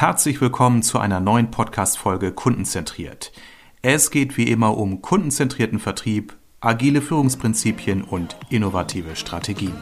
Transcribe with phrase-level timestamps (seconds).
[0.00, 3.32] Herzlich willkommen zu einer neuen Podcast-Folge Kundenzentriert.
[3.82, 9.74] Es geht wie immer um kundenzentrierten Vertrieb, agile Führungsprinzipien und innovative Strategien.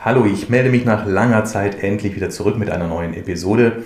[0.00, 3.84] Hallo, ich melde mich nach langer Zeit endlich wieder zurück mit einer neuen Episode.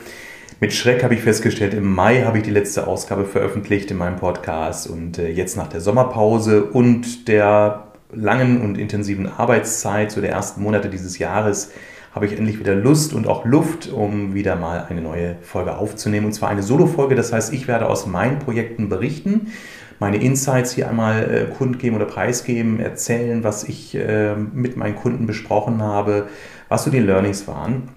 [0.59, 4.16] Mit Schreck habe ich festgestellt, im Mai habe ich die letzte Ausgabe veröffentlicht in meinem
[4.16, 10.30] Podcast und äh, jetzt nach der Sommerpause und der langen und intensiven Arbeitszeit, so der
[10.30, 11.73] ersten Monate dieses Jahres,
[12.15, 16.24] habe ich endlich wieder Lust und auch Luft, um wieder mal eine neue Folge aufzunehmen.
[16.24, 19.48] Und zwar eine Solo-Folge, das heißt, ich werde aus meinen Projekten berichten,
[19.98, 25.27] meine Insights hier einmal äh, kundgeben oder preisgeben, erzählen, was ich äh, mit meinen Kunden
[25.27, 26.29] besprochen habe,
[26.70, 27.91] was so die Learnings waren.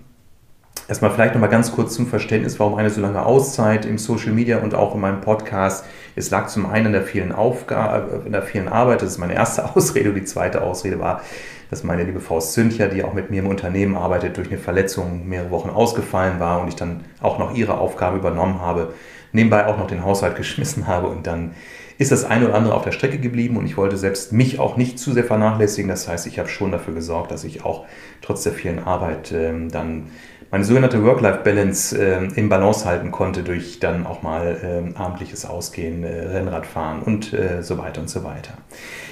[0.90, 4.58] Erstmal vielleicht nochmal ganz kurz zum Verständnis, warum eine so lange Auszeit im Social Media
[4.58, 5.86] und auch in meinem Podcast.
[6.16, 9.36] Es lag zum einen in der vielen Aufgabe, in der vielen Arbeit, das ist meine
[9.36, 10.10] erste Ausrede.
[10.10, 11.22] Und die zweite Ausrede war,
[11.70, 15.30] dass meine liebe Frau Zündcher, die auch mit mir im Unternehmen arbeitet, durch eine Verletzung
[15.30, 18.96] mehrere Wochen ausgefallen war und ich dann auch noch ihre Aufgabe übernommen habe,
[19.32, 21.52] nebenbei auch noch den Haushalt geschmissen habe und dann
[22.00, 24.78] ist das eine oder andere auf der Strecke geblieben und ich wollte selbst mich auch
[24.78, 25.90] nicht zu sehr vernachlässigen.
[25.90, 27.86] Das heißt, ich habe schon dafür gesorgt, dass ich auch
[28.22, 30.06] trotz der vielen Arbeit ähm, dann
[30.52, 34.58] meine sogenannte Work-Life-Balance äh, im Balance halten konnte durch dann auch mal
[34.96, 38.54] äh, abendliches Ausgehen, äh, Rennradfahren und äh, so weiter und so weiter.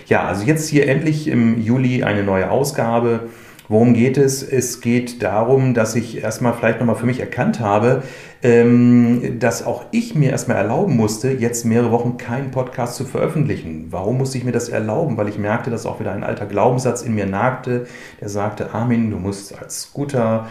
[0.07, 3.29] Ja, also jetzt hier endlich im Juli eine neue Ausgabe.
[3.69, 4.43] Worum geht es?
[4.43, 8.01] Es geht darum, dass ich erstmal vielleicht nochmal für mich erkannt habe,
[8.41, 13.87] ähm, dass auch ich mir erstmal erlauben musste, jetzt mehrere Wochen keinen Podcast zu veröffentlichen.
[13.89, 15.17] Warum musste ich mir das erlauben?
[15.17, 17.87] Weil ich merkte, dass auch wieder ein alter Glaubenssatz in mir nagte,
[18.21, 20.47] der sagte, Armin, du musst als guter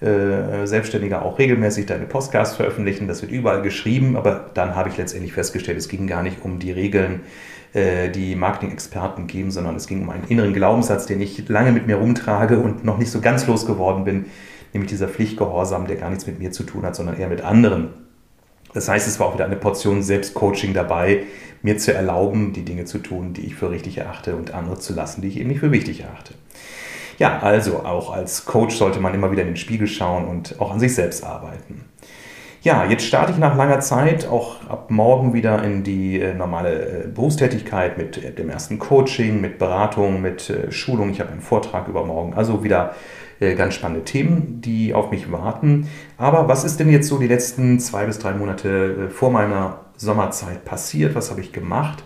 [0.00, 3.06] äh, Selbstständiger auch regelmäßig deine Podcasts veröffentlichen.
[3.06, 6.58] Das wird überall geschrieben, aber dann habe ich letztendlich festgestellt, es ging gar nicht um
[6.58, 7.20] die Regeln,
[7.74, 11.86] äh, die Marketing-Experten geben, sondern es ging um einen inneren Glaubenssatz, den ich lange mit
[11.86, 14.26] mir rumtrage und noch nicht so ganz losgeworden bin,
[14.72, 17.90] nämlich dieser Pflichtgehorsam, der gar nichts mit mir zu tun hat, sondern eher mit anderen.
[18.72, 21.24] Das heißt, es war auch wieder eine Portion Selbstcoaching dabei,
[21.62, 24.94] mir zu erlauben, die Dinge zu tun, die ich für richtig erachte und andere zu
[24.94, 26.34] lassen, die ich eben nicht für wichtig erachte.
[27.20, 30.72] Ja, also auch als Coach sollte man immer wieder in den Spiegel schauen und auch
[30.72, 31.84] an sich selbst arbeiten.
[32.62, 37.04] Ja, jetzt starte ich nach langer Zeit auch ab morgen wieder in die äh, normale
[37.04, 41.10] äh, Berufstätigkeit mit äh, dem ersten Coaching, mit Beratung, mit Schulung.
[41.10, 42.32] Ich habe einen Vortrag übermorgen.
[42.34, 42.94] Also wieder
[43.56, 45.88] ganz spannende Themen, die auf mich warten.
[46.18, 50.66] Aber was ist denn jetzt so die letzten zwei bis drei Monate vor meiner Sommerzeit
[50.66, 51.14] passiert?
[51.14, 52.04] Was habe ich gemacht?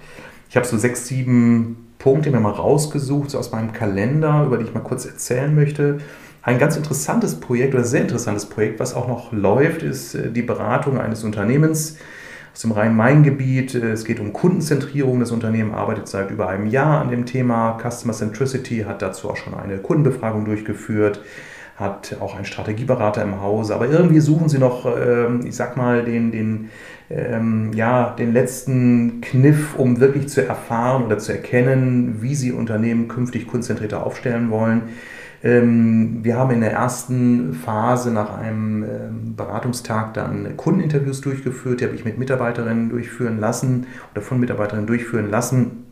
[0.48, 4.64] Ich habe so sechs, sieben Punkte mir mal rausgesucht, so aus meinem Kalender, über die
[4.64, 6.00] ich mal kurz erzählen möchte.
[6.42, 10.42] Ein ganz interessantes Projekt oder sehr interessantes Projekt, was auch noch läuft, ist äh, die
[10.42, 11.96] Beratung eines Unternehmens
[12.52, 13.76] aus dem Rhein-Main-Gebiet.
[13.76, 15.18] Äh, es geht um Kundenzentrierung.
[15.18, 19.38] Das Unternehmen arbeitet seit über einem Jahr an dem Thema Customer Centricity, hat dazu auch
[19.38, 21.22] schon eine Kundenbefragung durchgeführt,
[21.76, 23.74] hat auch einen Strategieberater im Hause.
[23.74, 26.70] Aber irgendwie suchen sie noch, ähm, ich sag mal, den, den
[27.10, 33.08] ähm, ja, den letzten Kniff, um wirklich zu erfahren oder zu erkennen, wie sie Unternehmen
[33.08, 34.82] künftig kundenzentrierter aufstellen wollen.
[35.42, 41.84] Ähm, wir haben in der ersten Phase nach einem ähm, Beratungstag dann Kundeninterviews durchgeführt, die
[41.84, 45.84] habe ich mit Mitarbeiterinnen durchführen lassen oder von Mitarbeiterinnen durchführen lassen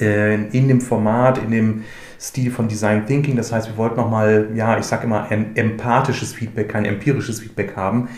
[0.00, 1.84] äh, in dem Format, in dem
[2.20, 3.36] Stil von Design Thinking.
[3.36, 7.76] Das heißt, wir wollten nochmal, ja, ich sage immer, ein empathisches Feedback, kein empirisches Feedback
[7.76, 8.08] haben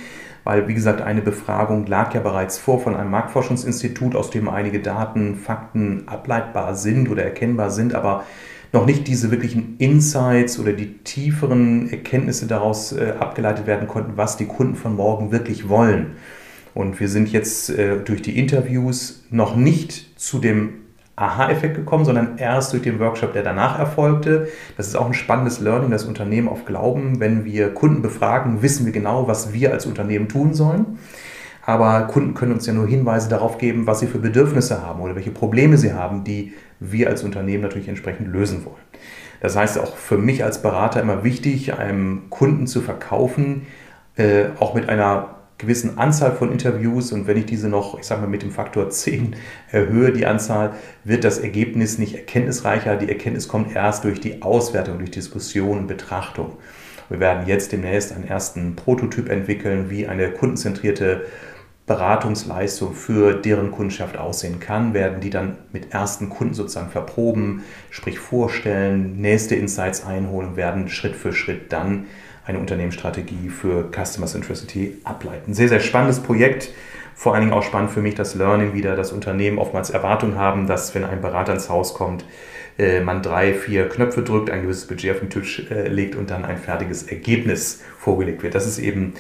[0.45, 4.81] weil, wie gesagt, eine Befragung lag ja bereits vor von einem Marktforschungsinstitut, aus dem einige
[4.81, 8.25] Daten, Fakten ableitbar sind oder erkennbar sind, aber
[8.73, 14.37] noch nicht diese wirklichen Insights oder die tieferen Erkenntnisse daraus äh, abgeleitet werden konnten, was
[14.37, 16.17] die Kunden von morgen wirklich wollen.
[16.75, 20.71] Und wir sind jetzt äh, durch die Interviews noch nicht zu dem
[21.23, 24.49] Aha-Effekt gekommen, sondern erst durch den Workshop, der danach erfolgte.
[24.77, 27.21] Das ist auch ein spannendes Learning, das Unternehmen auf Glauben.
[27.21, 30.99] Wenn wir Kunden befragen, wissen wir genau, was wir als Unternehmen tun sollen.
[31.65, 35.15] Aber Kunden können uns ja nur Hinweise darauf geben, was sie für Bedürfnisse haben oder
[35.15, 38.83] welche Probleme sie haben, die wir als Unternehmen natürlich entsprechend lösen wollen.
[39.41, 43.67] Das heißt auch für mich als Berater immer wichtig, einem Kunden zu verkaufen,
[44.17, 48.21] äh, auch mit einer gewissen Anzahl von Interviews und wenn ich diese noch, ich sage
[48.21, 49.35] mal, mit dem Faktor 10
[49.71, 50.75] erhöhe, die Anzahl,
[51.05, 52.97] wird das Ergebnis nicht erkenntnisreicher.
[52.97, 56.59] Die Erkenntnis kommt erst durch die Auswertung, durch Diskussion und Betrachtung.
[57.09, 61.27] Wir werden jetzt demnächst einen ersten Prototyp entwickeln, wie eine kundenzentrierte
[61.93, 68.19] Beratungsleistung für deren Kundschaft aussehen kann, werden die dann mit ersten Kunden sozusagen verproben, sprich
[68.19, 72.07] vorstellen, nächste Insights einholen, werden Schritt für Schritt dann
[72.47, 75.53] eine Unternehmensstrategie für Customer Centricity ableiten.
[75.53, 76.71] Sehr, sehr spannendes Projekt,
[77.15, 80.67] vor allen Dingen auch spannend für mich das Learning wieder, dass Unternehmen oftmals Erwartungen haben,
[80.67, 82.25] dass wenn ein Berater ins Haus kommt,
[82.79, 86.31] äh, man drei, vier Knöpfe drückt, ein gewisses Budget auf den Tisch äh, legt und
[86.31, 88.55] dann ein fertiges Ergebnis vorgelegt wird.
[88.55, 89.13] Das ist eben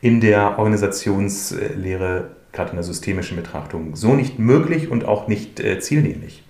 [0.00, 5.78] in der Organisationslehre, gerade in der systemischen Betrachtung, so nicht möglich und auch nicht äh,
[5.80, 6.44] zieldienlich.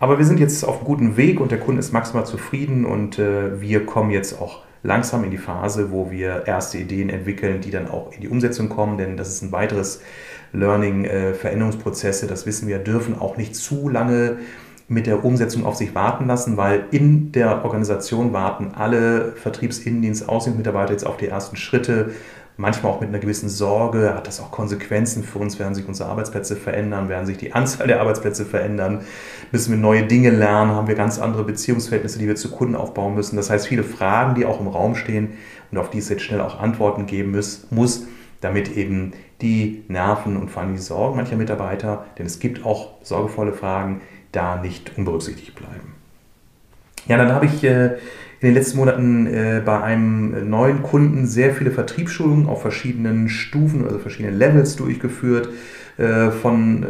[0.00, 3.18] Aber wir sind jetzt auf einem guten Weg und der Kunde ist maximal zufrieden und
[3.18, 7.86] wir kommen jetzt auch langsam in die Phase, wo wir erste Ideen entwickeln, die dann
[7.86, 10.00] auch in die Umsetzung kommen, denn das ist ein weiteres
[10.52, 11.04] Learning,
[11.38, 14.38] Veränderungsprozesse, das wissen wir, dürfen auch nicht zu lange
[14.88, 20.92] mit der Umsetzung auf sich warten lassen, weil in der Organisation warten alle Vertriebsinnendienst, Außenmitarbeiter
[20.92, 22.10] jetzt auf die ersten Schritte,
[22.62, 26.08] manchmal auch mit einer gewissen Sorge, hat das auch Konsequenzen für uns, werden sich unsere
[26.08, 29.00] Arbeitsplätze verändern, werden sich die Anzahl der Arbeitsplätze verändern,
[29.50, 33.16] müssen wir neue Dinge lernen, haben wir ganz andere Beziehungsverhältnisse, die wir zu Kunden aufbauen
[33.16, 33.34] müssen.
[33.34, 35.32] Das heißt, viele Fragen, die auch im Raum stehen
[35.72, 38.06] und auf die es jetzt schnell auch Antworten geben muss, muss
[38.40, 43.02] damit eben die Nerven und vor allem die Sorgen mancher Mitarbeiter, denn es gibt auch
[43.02, 45.91] sorgevolle Fragen, da nicht unberücksichtigt bleiben.
[47.08, 47.86] Ja, dann habe ich äh,
[48.40, 53.84] in den letzten Monaten äh, bei einem neuen Kunden sehr viele Vertriebsschulungen auf verschiedenen Stufen,
[53.84, 55.48] also verschiedenen Levels durchgeführt.
[55.98, 56.86] Äh, von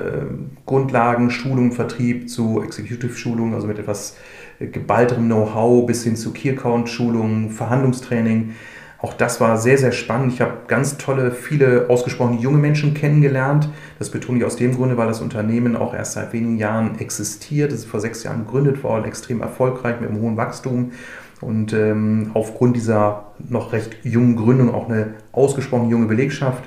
[0.64, 4.16] Grundlagen, Schulung, Vertrieb zu Executive-Schulungen, also mit etwas
[4.60, 8.52] geballterem Know-how bis hin zu Key-Account-Schulungen, Verhandlungstraining.
[9.02, 10.32] Auch das war sehr, sehr spannend.
[10.32, 13.68] Ich habe ganz tolle, viele ausgesprochen junge Menschen kennengelernt.
[13.98, 17.72] Das betone ich aus dem Grunde, weil das Unternehmen auch erst seit wenigen Jahren existiert.
[17.72, 20.92] Es ist vor sechs Jahren gegründet worden, extrem erfolgreich mit einem hohen Wachstum
[21.40, 26.62] und ähm, aufgrund dieser noch recht jungen Gründung auch eine ausgesprochen junge Belegschaft.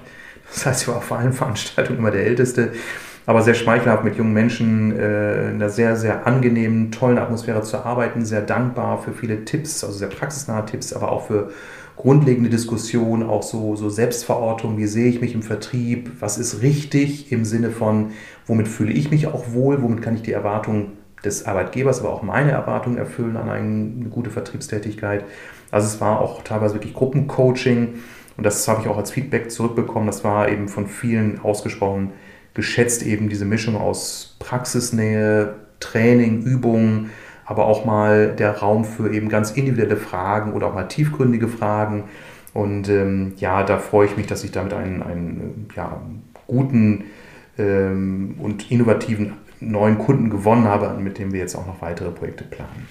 [0.52, 2.74] Das heißt, ich war auf allen Veranstaltungen immer der Älteste,
[3.26, 7.78] aber sehr schmeichelhaft mit jungen Menschen äh, in einer sehr, sehr angenehmen, tollen Atmosphäre zu
[7.78, 11.52] arbeiten, sehr dankbar für viele Tipps, also sehr praxisnahe Tipps, aber auch für
[11.96, 17.32] grundlegende Diskussion, auch so, so Selbstverortung, wie sehe ich mich im Vertrieb, was ist richtig
[17.32, 18.12] im Sinne von,
[18.46, 20.94] womit fühle ich mich auch wohl, womit kann ich die Erwartungen
[21.24, 25.26] des Arbeitgebers, aber auch meine Erwartungen erfüllen an eine gute Vertriebstätigkeit.
[25.72, 27.96] Also es war auch teilweise wirklich Gruppencoaching
[28.38, 30.08] und das habe ich auch als Feedback zurückbekommen.
[30.08, 32.12] Das war eben von vielen ausgesprochen
[32.54, 37.10] geschätzt, eben diese Mischung aus Praxisnähe, Training, Übungen,
[37.46, 42.06] aber auch mal der Raum für eben ganz individuelle Fragen oder auch mal tiefgründige Fragen.
[42.54, 46.02] Und ähm, ja, da freue ich mich, dass ich damit einen, einen ja,
[46.48, 47.06] guten
[47.58, 52.44] ähm, und innovativen neuen Kunden gewonnen habe, mit dem wir jetzt auch noch weitere Projekte
[52.44, 52.88] planen.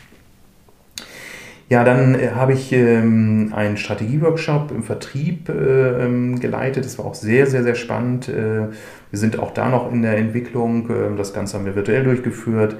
[1.71, 6.85] Ja, dann äh, habe ich ähm, einen Strategieworkshop im Vertrieb äh, ähm, geleitet.
[6.85, 8.29] Das war auch sehr, sehr, sehr spannend.
[8.29, 8.69] Äh,
[9.11, 10.91] wir sind auch da noch in der Entwicklung.
[10.91, 12.77] Äh, das Ganze haben wir virtuell durchgeführt.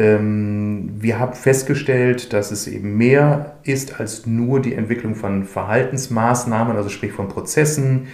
[0.00, 6.74] Ähm, wir haben festgestellt, dass es eben mehr ist als nur die Entwicklung von Verhaltensmaßnahmen,
[6.74, 8.06] also sprich von Prozessen.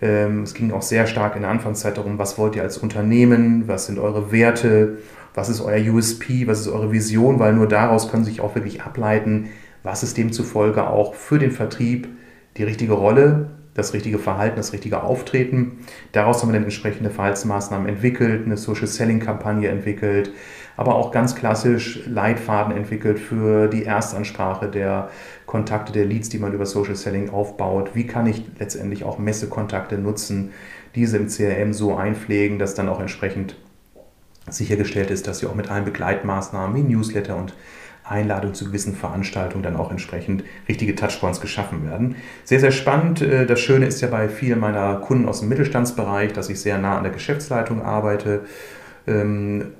[0.00, 3.68] Ähm, es ging auch sehr stark in der Anfangszeit darum, was wollt ihr als Unternehmen,
[3.68, 4.96] was sind eure Werte,
[5.34, 8.80] was ist euer USP, was ist eure Vision, weil nur daraus können sich auch wirklich
[8.80, 9.50] ableiten,
[9.82, 12.08] was ist demzufolge auch für den Vertrieb
[12.56, 15.80] die richtige Rolle, das richtige Verhalten, das richtige Auftreten.
[16.12, 20.32] Daraus haben wir dann entsprechende Verhaltensmaßnahmen entwickelt, eine Social Selling Kampagne entwickelt,
[20.76, 25.10] aber auch ganz klassisch Leitfaden entwickelt für die Erstansprache der
[25.46, 27.90] Kontakte, der Leads, die man über Social Selling aufbaut.
[27.94, 30.52] Wie kann ich letztendlich auch Messekontakte nutzen,
[30.94, 33.56] diese im CRM so einpflegen, dass dann auch entsprechend
[34.48, 37.54] sichergestellt ist, dass sie auch mit allen Begleitmaßnahmen wie Newsletter und
[38.08, 42.16] Einladung zu gewissen Veranstaltungen dann auch entsprechend richtige Touchpoints geschaffen werden.
[42.44, 43.20] Sehr, sehr spannend.
[43.20, 46.78] Äh, das Schöne ist ja bei vielen meiner Kunden aus dem Mittelstandsbereich, dass ich sehr
[46.78, 48.42] nah an der Geschäftsleitung arbeite
[49.08, 49.72] ähm,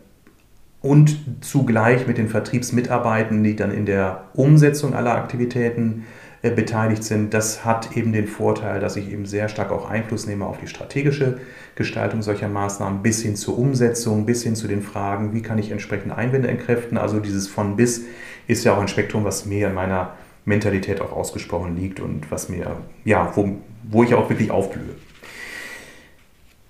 [0.86, 6.04] und zugleich mit den Vertriebsmitarbeitenden, die dann in der Umsetzung aller Aktivitäten
[6.42, 7.34] äh, beteiligt sind.
[7.34, 10.68] Das hat eben den Vorteil, dass ich eben sehr stark auch Einfluss nehme auf die
[10.68, 11.38] strategische
[11.74, 15.70] Gestaltung solcher Maßnahmen bis hin zur Umsetzung, bis hin zu den Fragen, wie kann ich
[15.70, 16.98] entsprechend Einwände entkräften.
[16.98, 18.04] Also dieses von bis
[18.46, 20.12] ist ja auch ein Spektrum, was mir in meiner
[20.44, 24.94] Mentalität auch ausgesprochen liegt und was mir, ja, wo, wo ich auch wirklich aufblühe.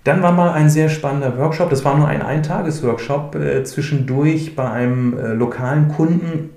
[0.07, 4.71] Dann war mal ein sehr spannender Workshop, das war nur ein Eintages-Workshop, äh, zwischendurch bei
[4.71, 6.51] einem äh, lokalen Kunden,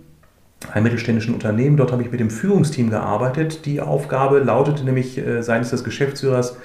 [0.72, 1.76] einem mittelständischen Unternehmen.
[1.76, 3.66] Dort habe ich mit dem Führungsteam gearbeitet.
[3.66, 6.58] Die Aufgabe lautete nämlich äh, seitens des Geschäftsführers,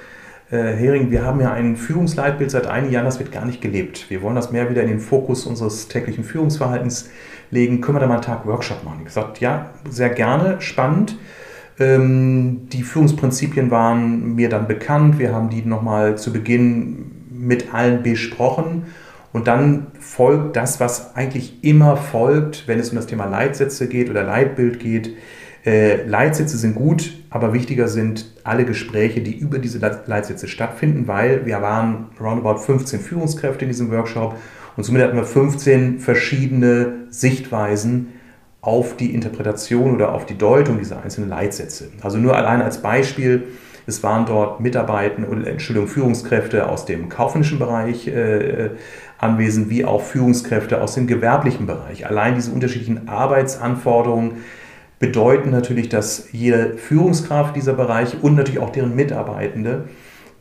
[0.52, 4.12] äh, Hering, wir haben ja ein Führungsleitbild seit einigen Jahren, das wird gar nicht gelebt.
[4.12, 7.10] Wir wollen das mehr wieder in den Fokus unseres täglichen Führungsverhaltens
[7.50, 7.82] legen.
[7.82, 8.98] Können wir da mal einen Tag Workshop machen?
[9.00, 11.18] Ich gesagt, ja, sehr gerne, spannend.
[11.80, 15.20] Ähm, die Führungsprinzipien waren mir dann bekannt.
[15.20, 18.84] Wir haben die nochmal zu Beginn mit allen besprochen.
[19.34, 24.10] Und dann folgt das, was eigentlich immer folgt, wenn es um das Thema Leitsätze geht
[24.10, 25.16] oder Leitbild geht.
[25.66, 31.46] Äh, Leitsätze sind gut, aber wichtiger sind alle Gespräche, die über diese Leitsätze stattfinden, weil
[31.46, 34.36] wir waren roundabout 15 Führungskräfte in diesem Workshop
[34.78, 38.14] und somit hatten wir 15 verschiedene Sichtweisen
[38.66, 41.90] auf die Interpretation oder auf die Deutung dieser einzelnen Leitsätze.
[42.02, 43.44] Also nur allein als Beispiel,
[43.86, 48.72] es waren dort Mitarbeiter oder Entschuldigung, Führungskräfte aus dem kaufmännischen Bereich äh,
[49.20, 52.08] anwesend, wie auch Führungskräfte aus dem gewerblichen Bereich.
[52.08, 54.38] Allein diese unterschiedlichen Arbeitsanforderungen
[54.98, 59.90] bedeuten natürlich, dass jede Führungskraft dieser Bereich und natürlich auch deren Mitarbeitende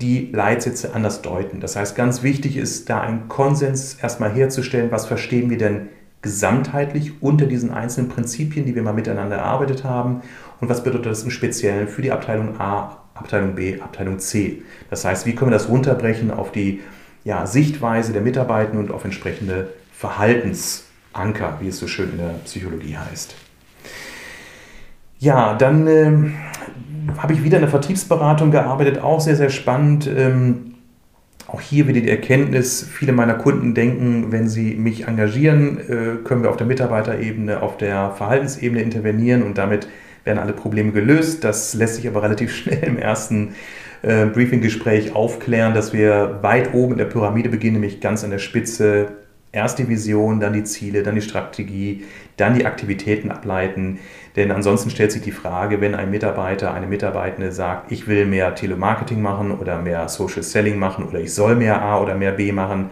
[0.00, 1.60] die Leitsätze anders deuten.
[1.60, 5.88] Das heißt, ganz wichtig ist, da einen Konsens erstmal herzustellen, was verstehen wir denn
[6.24, 10.22] gesamtheitlich unter diesen einzelnen Prinzipien, die wir mal miteinander erarbeitet haben
[10.60, 14.62] und was bedeutet das im Speziellen für die Abteilung A, Abteilung B, Abteilung C.
[14.90, 16.80] Das heißt, wie können wir das runterbrechen auf die
[17.24, 22.96] ja, Sichtweise der Mitarbeiter und auf entsprechende Verhaltensanker, wie es so schön in der Psychologie
[22.96, 23.34] heißt.
[25.18, 26.30] Ja, dann äh,
[27.18, 30.06] habe ich wieder in der Vertriebsberatung gearbeitet, auch sehr, sehr spannend.
[30.06, 30.73] Ähm,
[31.46, 36.42] auch hier wieder die Erkenntnis, viele meiner Kunden denken, wenn sie mich engagieren, äh, können
[36.42, 39.88] wir auf der Mitarbeiterebene, auf der Verhaltensebene intervenieren und damit
[40.24, 41.44] werden alle Probleme gelöst.
[41.44, 43.54] Das lässt sich aber relativ schnell im ersten
[44.02, 48.38] äh, Briefinggespräch aufklären, dass wir weit oben in der Pyramide beginnen, nämlich ganz an der
[48.38, 49.08] Spitze.
[49.54, 52.04] Erst die Vision, dann die Ziele, dann die Strategie,
[52.36, 54.00] dann die Aktivitäten ableiten.
[54.34, 58.56] Denn ansonsten stellt sich die Frage, wenn ein Mitarbeiter, eine Mitarbeitende sagt, ich will mehr
[58.56, 62.50] Telemarketing machen oder mehr Social Selling machen oder ich soll mehr A oder mehr B
[62.50, 62.90] machen,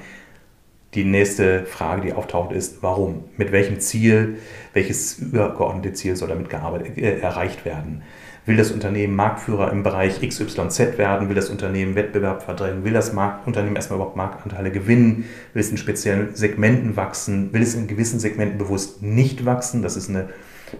[0.94, 3.24] die nächste Frage, die auftaucht, ist, warum?
[3.36, 4.36] Mit welchem Ziel?
[4.72, 8.02] Welches übergeordnete Ziel soll damit gearbeitet, äh, erreicht werden?
[8.44, 11.28] Will das Unternehmen Marktführer im Bereich XYZ werden?
[11.28, 12.84] Will das Unternehmen Wettbewerb verdrängen?
[12.84, 15.26] Will das Markt Unternehmen erstmal überhaupt Marktanteile gewinnen?
[15.54, 17.52] Will es in speziellen Segmenten wachsen?
[17.52, 19.82] Will es in gewissen Segmenten bewusst nicht wachsen?
[19.82, 20.28] Das ist eine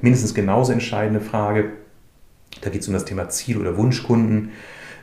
[0.00, 1.71] mindestens genauso entscheidende Frage.
[2.62, 4.50] Da geht es um das Thema Ziel- oder Wunschkunden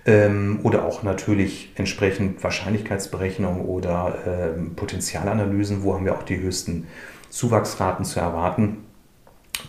[0.06, 6.88] ähm, oder auch natürlich entsprechend Wahrscheinlichkeitsberechnung oder ähm, Potenzialanalysen, wo haben wir auch die höchsten
[7.30, 8.80] Zuwachsraten zu erwarten.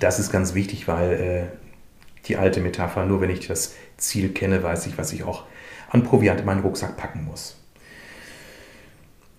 [0.00, 1.69] Das ist ganz wichtig, weil äh,
[2.26, 5.44] die alte Metapher, nur wenn ich das Ziel kenne, weiß ich, was ich auch
[5.90, 7.56] an Proviant in meinen Rucksack packen muss.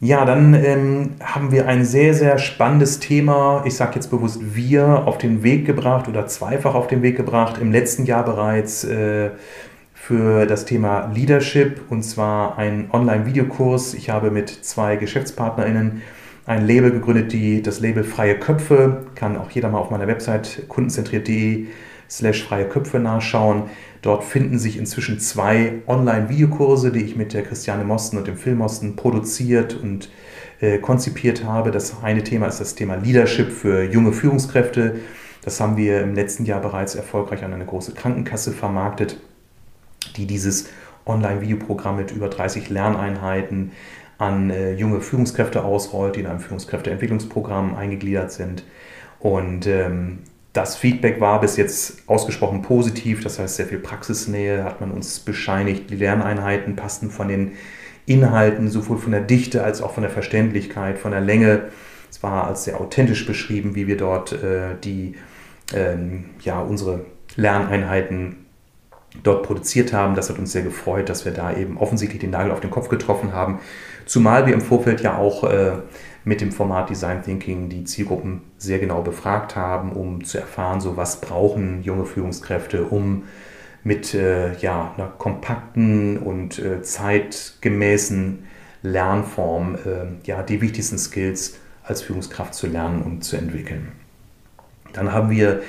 [0.03, 5.05] Ja, dann ähm, haben wir ein sehr, sehr spannendes Thema, ich sage jetzt bewusst wir,
[5.05, 9.29] auf den Weg gebracht oder zweifach auf den Weg gebracht, im letzten Jahr bereits äh,
[9.93, 13.93] für das Thema Leadership und zwar ein Online-Videokurs.
[13.93, 16.01] Ich habe mit zwei GeschäftspartnerInnen
[16.47, 20.63] ein Label gegründet, die das Label Freie Köpfe, kann auch jeder mal auf meiner Website
[20.67, 21.67] kundenzentriert.de
[22.11, 23.63] slash freie Köpfe nachschauen.
[24.01, 28.55] Dort finden sich inzwischen zwei Online-Videokurse, die ich mit der Christiane Mosten und dem Phil
[28.55, 30.09] Mosten produziert und
[30.59, 31.71] äh, konzipiert habe.
[31.71, 34.99] Das eine Thema ist das Thema Leadership für junge Führungskräfte.
[35.43, 39.17] Das haben wir im letzten Jahr bereits erfolgreich an eine große Krankenkasse vermarktet,
[40.17, 40.67] die dieses
[41.05, 43.71] Online-Videoprogramm mit über 30 Lerneinheiten
[44.17, 48.63] an äh, junge Führungskräfte ausrollt, die in einem Führungskräfteentwicklungsprogramm eingegliedert sind.
[49.19, 50.19] Und ähm,
[50.53, 55.19] das Feedback war bis jetzt ausgesprochen positiv, das heißt sehr viel Praxisnähe hat man uns
[55.19, 55.89] bescheinigt.
[55.89, 57.53] Die Lerneinheiten passten von den
[58.05, 61.69] Inhalten, sowohl von der Dichte als auch von der Verständlichkeit, von der Länge.
[62.09, 65.15] Es war als sehr authentisch beschrieben, wie wir dort äh, die,
[65.73, 67.05] ähm, ja, unsere
[67.37, 68.45] Lerneinheiten
[69.23, 70.15] dort produziert haben.
[70.15, 72.89] Das hat uns sehr gefreut, dass wir da eben offensichtlich den Nagel auf den Kopf
[72.89, 73.59] getroffen haben.
[74.05, 75.73] Zumal wir im Vorfeld ja auch äh,
[76.23, 80.97] mit dem Format Design Thinking die Zielgruppen sehr genau befragt haben, um zu erfahren, so
[80.97, 83.23] was brauchen junge Führungskräfte, um
[83.83, 88.45] mit äh, ja, einer kompakten und äh, zeitgemäßen
[88.83, 93.91] Lernform äh, ja, die wichtigsten Skills als Führungskraft zu lernen und zu entwickeln.
[94.93, 95.61] Dann haben wir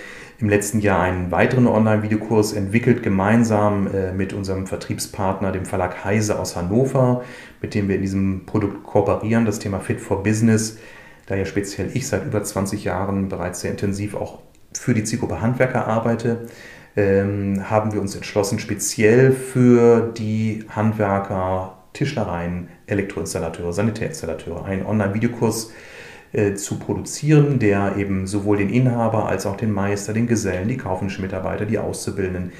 [0.43, 6.37] im letzten Jahr einen weiteren Online-Videokurs entwickelt, gemeinsam äh, mit unserem Vertriebspartner, dem Verlag Heise
[6.37, 7.23] aus Hannover,
[7.61, 10.79] mit dem wir in diesem Produkt kooperieren, das Thema Fit for Business.
[11.27, 14.41] Da ja speziell ich seit über 20 Jahren bereits sehr intensiv auch
[14.77, 16.49] für die Zielgruppe Handwerker arbeite,
[16.97, 25.92] ähm, haben wir uns entschlossen, speziell für die Handwerker, Tischlereien, Elektroinstallateure, Sanitärinstallateure einen Online-Videokurs äh,
[26.33, 30.77] äh, zu produzieren, der eben sowohl den Inhaber als auch den Meister, den Gesellen, die
[30.77, 32.53] kaufmännischen Mitarbeiter, die Auszubildenden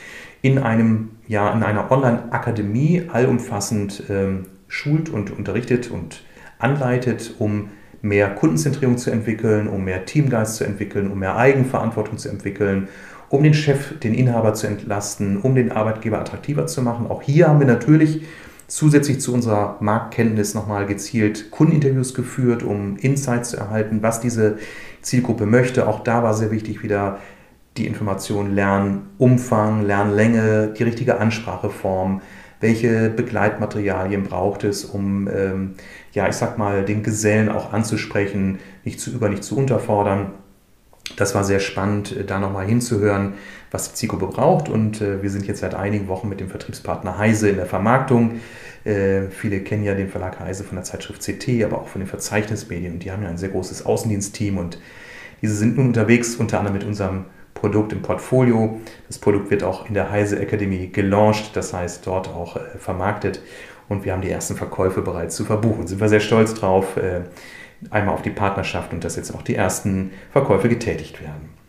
[0.43, 6.25] in einem ja in einer Online-Akademie allumfassend ähm, schult und unterrichtet und
[6.59, 7.71] anleitet, um
[8.03, 12.89] mehr Kundenzentrierung zu entwickeln, um mehr Teamgeist zu entwickeln, um mehr Eigenverantwortung zu entwickeln,
[13.29, 17.07] um den Chef, den Inhaber zu entlasten, um den Arbeitgeber attraktiver zu machen.
[17.07, 18.23] Auch hier haben wir natürlich
[18.73, 24.57] zusätzlich zu unserer Marktkenntnis nochmal gezielt Kundeninterviews geführt, um Insights zu erhalten, was diese
[25.03, 25.87] Zielgruppe möchte.
[25.87, 27.19] Auch da war sehr wichtig, wieder
[27.77, 32.23] die Information Lernumfang, Lernlänge, die richtige Anspracheform,
[32.61, 35.75] welche Begleitmaterialien braucht es, um, ähm,
[36.13, 40.31] ja, ich sag mal, den Gesellen auch anzusprechen, nicht zu über, nicht zu unterfordern.
[41.17, 43.35] Das war sehr spannend, äh, da nochmal hinzuhören,
[43.73, 44.69] was die Zielgruppe braucht.
[44.69, 48.41] Und äh, wir sind jetzt seit einigen Wochen mit dem Vertriebspartner Heise in der Vermarktung.
[48.85, 52.09] Äh, viele kennen ja den Verlag Heise von der Zeitschrift CT, aber auch von den
[52.09, 52.95] Verzeichnismedien.
[52.95, 54.79] Und die haben ja ein sehr großes Außendienstteam und
[55.41, 57.25] diese sind nun unterwegs, unter anderem mit unserem
[57.55, 58.81] Produkt im Portfolio.
[59.09, 63.41] Das Produkt wird auch in der Heise Academy gelauncht, das heißt dort auch äh, vermarktet.
[63.89, 65.87] Und wir haben die ersten Verkäufe bereits zu verbuchen.
[65.87, 66.97] Sind wir sehr stolz drauf.
[66.97, 67.23] Äh,
[67.91, 71.62] einmal auf die Partnerschaft und dass jetzt auch die ersten Verkäufe getätigt werden.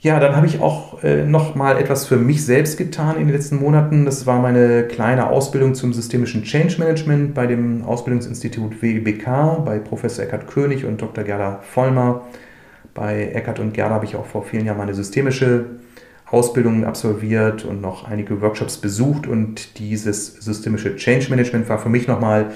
[0.00, 3.34] Ja, dann habe ich auch äh, noch mal etwas für mich selbst getan in den
[3.34, 4.04] letzten Monaten.
[4.04, 10.24] Das war meine kleine Ausbildung zum systemischen Change Management bei dem Ausbildungsinstitut WBK bei Professor
[10.24, 11.24] Eckhard König und Dr.
[11.24, 12.22] Gerda Vollmer.
[12.94, 15.66] Bei Eckhard und Gerda habe ich auch vor vielen Jahren meine systemische
[16.30, 22.06] Ausbildung absolviert und noch einige Workshops besucht und dieses systemische Change Management war für mich
[22.06, 22.52] nochmal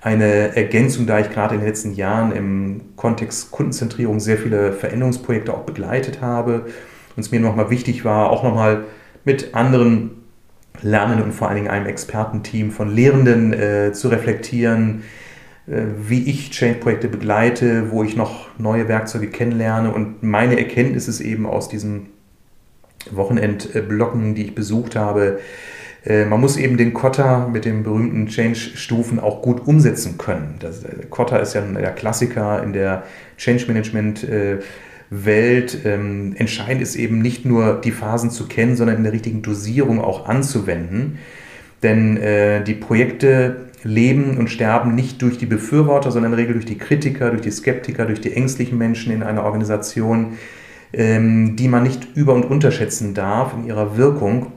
[0.00, 5.52] eine Ergänzung, da ich gerade in den letzten Jahren im Kontext Kundenzentrierung sehr viele Veränderungsprojekte
[5.52, 6.66] auch begleitet habe
[7.16, 8.84] und es mir nochmal wichtig war, auch nochmal
[9.24, 10.10] mit anderen
[10.82, 15.02] Lernenden und vor allen Dingen einem Expertenteam von Lehrenden äh, zu reflektieren,
[15.66, 21.20] äh, wie ich Change-Projekte begleite, wo ich noch neue Werkzeuge kennenlerne und meine Erkenntnis ist
[21.20, 22.10] eben aus diesen
[23.10, 25.38] Wochenendblocken, die ich besucht habe.
[26.06, 30.54] Äh, man muss eben den Kotter mit den berühmten Change-Stufen auch gut umsetzen können.
[30.60, 33.02] Das, äh, Kotter ist ja der Klassiker in der
[33.36, 34.26] Change-Management-
[35.10, 35.78] Welt.
[35.84, 40.00] Ähm, entscheidend ist eben nicht nur die Phasen zu kennen, sondern in der richtigen Dosierung
[40.00, 41.18] auch anzuwenden.
[41.82, 46.54] Denn äh, die Projekte leben und sterben nicht durch die Befürworter, sondern in der Regel
[46.54, 50.38] durch die Kritiker, durch die Skeptiker, durch die ängstlichen Menschen in einer Organisation.
[50.92, 54.52] Ähm, die man nicht über- und unterschätzen darf in ihrer Wirkung.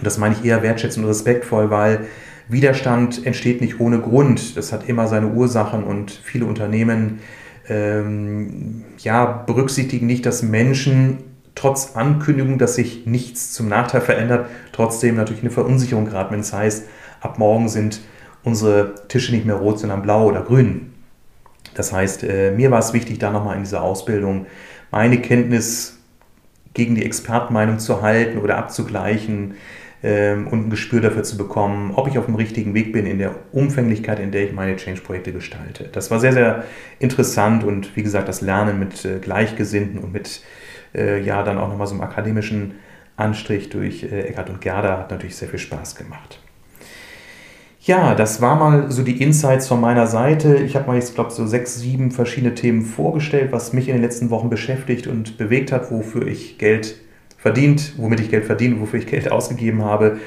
[0.00, 2.06] Und das meine ich eher wertschätzend und respektvoll, weil
[2.48, 4.56] Widerstand entsteht nicht ohne Grund.
[4.56, 7.20] Das hat immer seine Ursachen und viele Unternehmen
[7.68, 11.18] ähm, ja, berücksichtigen nicht, dass Menschen
[11.54, 16.54] trotz Ankündigung, dass sich nichts zum Nachteil verändert, trotzdem natürlich eine Verunsicherung geraten, wenn es
[16.54, 16.86] heißt,
[17.20, 18.00] ab morgen sind
[18.42, 20.94] unsere Tische nicht mehr rot, sondern blau oder grün.
[21.74, 24.46] Das heißt, äh, mir war es wichtig, da nochmal in dieser Ausbildung
[24.90, 25.98] meine Kenntnis
[26.72, 29.54] gegen die Expertenmeinung zu halten oder abzugleichen
[30.02, 33.18] ähm, und ein Gespür dafür zu bekommen, ob ich auf dem richtigen Weg bin in
[33.18, 35.88] der Umfänglichkeit, in der ich meine Change-Projekte gestalte.
[35.92, 36.64] Das war sehr, sehr
[36.98, 40.42] interessant und wie gesagt, das Lernen mit äh, Gleichgesinnten und mit
[40.94, 42.74] äh, ja dann auch nochmal so einem akademischen
[43.16, 46.40] Anstrich durch äh, und Gerda hat natürlich sehr viel Spaß gemacht.
[47.82, 50.56] Ja, das war mal so die Insights von meiner Seite.
[50.56, 53.94] Ich habe mal jetzt, glaube ich, so sechs, sieben verschiedene Themen vorgestellt, was mich in
[53.94, 56.96] den letzten Wochen beschäftigt und bewegt hat, wofür ich Geld
[57.40, 60.18] verdient, womit ich Geld verdiene, wofür ich Geld ausgegeben habe.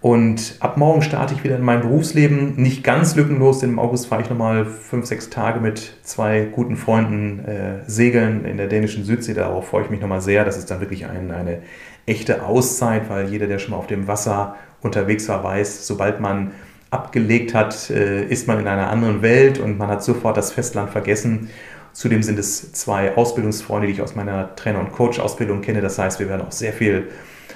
[0.00, 2.56] Und ab morgen starte ich wieder in mein Berufsleben.
[2.56, 6.76] Nicht ganz lückenlos, denn im August fahre ich nochmal fünf, sechs Tage mit zwei guten
[6.76, 9.32] Freunden äh, segeln in der dänischen Südsee.
[9.32, 10.44] Darauf freue ich mich nochmal sehr.
[10.44, 11.60] Das ist dann wirklich ein, eine
[12.04, 16.50] echte Auszeit, weil jeder, der schon mal auf dem Wasser unterwegs war, weiß, sobald man
[16.90, 20.90] abgelegt hat, äh, ist man in einer anderen Welt und man hat sofort das Festland
[20.90, 21.48] vergessen.
[21.94, 25.80] Zudem sind es zwei Ausbildungsfreunde, die ich aus meiner Trainer- und Coach-Ausbildung kenne.
[25.80, 27.08] Das heißt, wir werden auch sehr viel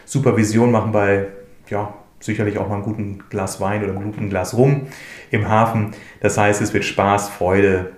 [0.05, 1.27] Supervision machen bei,
[1.69, 4.87] ja, sicherlich auch mal einem guten Glas Wein oder einem guten Glas Rum
[5.33, 5.91] im Hafen.
[6.21, 7.91] Das heißt, es wird Spaß, Freude,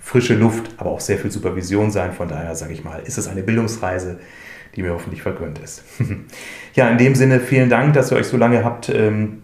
[0.00, 2.12] frische Luft, aber auch sehr viel Supervision sein.
[2.12, 4.18] Von daher sage ich mal, ist es eine Bildungsreise,
[4.74, 5.84] die mir hoffentlich vergönnt ist.
[6.74, 9.43] ja, in dem Sinne vielen Dank, dass ihr euch so lange habt ähm,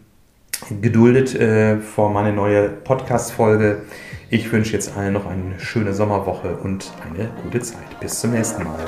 [0.80, 3.82] geduldet äh, vor meine neue Podcast-Folge.
[4.30, 7.98] Ich wünsche jetzt allen noch eine schöne Sommerwoche und eine gute Zeit.
[8.00, 8.78] Bis zum nächsten Mal.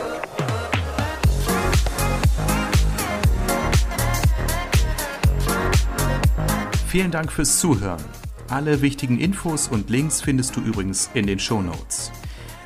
[6.86, 8.02] Vielen Dank fürs Zuhören.
[8.48, 12.12] Alle wichtigen Infos und Links findest du übrigens in den Show Notes.